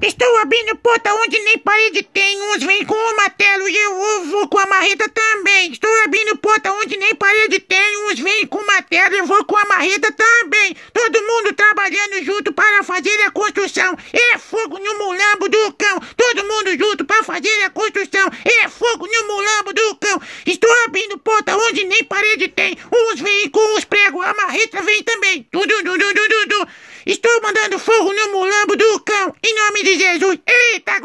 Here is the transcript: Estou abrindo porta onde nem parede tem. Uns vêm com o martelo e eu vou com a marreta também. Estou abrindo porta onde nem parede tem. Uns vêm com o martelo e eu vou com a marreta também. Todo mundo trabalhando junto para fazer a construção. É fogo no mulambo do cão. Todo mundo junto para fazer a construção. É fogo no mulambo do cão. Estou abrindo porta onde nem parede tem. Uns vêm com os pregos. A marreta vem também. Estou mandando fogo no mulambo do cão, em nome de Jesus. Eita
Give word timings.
Estou 0.00 0.36
abrindo 0.38 0.76
porta 0.76 1.12
onde 1.14 1.38
nem 1.40 1.58
parede 1.58 2.02
tem. 2.02 2.40
Uns 2.42 2.62
vêm 2.62 2.84
com 2.84 2.94
o 2.94 3.16
martelo 3.16 3.68
e 3.68 3.76
eu 3.76 4.24
vou 4.26 4.48
com 4.48 4.58
a 4.58 4.66
marreta 4.66 5.08
também. 5.08 5.72
Estou 5.72 5.90
abrindo 6.04 6.36
porta 6.38 6.72
onde 6.72 6.96
nem 6.96 7.14
parede 7.14 7.58
tem. 7.60 7.96
Uns 8.06 8.18
vêm 8.18 8.46
com 8.46 8.58
o 8.58 8.66
martelo 8.66 9.14
e 9.14 9.18
eu 9.18 9.26
vou 9.26 9.44
com 9.44 9.56
a 9.56 9.64
marreta 9.64 10.12
também. 10.12 10.76
Todo 10.92 11.22
mundo 11.22 11.52
trabalhando 11.52 12.24
junto 12.24 12.52
para 12.52 12.82
fazer 12.82 13.22
a 13.22 13.30
construção. 13.30 13.96
É 14.12 14.38
fogo 14.38 14.78
no 14.78 14.98
mulambo 14.98 15.48
do 15.48 15.72
cão. 15.74 16.00
Todo 16.16 16.44
mundo 16.46 16.76
junto 16.78 17.04
para 17.04 17.21
fazer 17.32 17.64
a 17.64 17.70
construção. 17.70 18.30
É 18.44 18.68
fogo 18.68 19.06
no 19.06 19.26
mulambo 19.26 19.72
do 19.72 19.96
cão. 19.96 20.20
Estou 20.44 20.70
abrindo 20.84 21.18
porta 21.18 21.56
onde 21.56 21.84
nem 21.84 22.04
parede 22.04 22.48
tem. 22.48 22.76
Uns 22.92 23.20
vêm 23.20 23.48
com 23.48 23.76
os 23.76 23.84
pregos. 23.84 24.24
A 24.24 24.34
marreta 24.34 24.82
vem 24.82 25.02
também. 25.02 25.46
Estou 27.06 27.42
mandando 27.42 27.78
fogo 27.78 28.12
no 28.12 28.32
mulambo 28.32 28.76
do 28.76 29.00
cão, 29.00 29.34
em 29.42 29.54
nome 29.54 29.82
de 29.82 29.98
Jesus. 29.98 30.38
Eita 30.46 31.00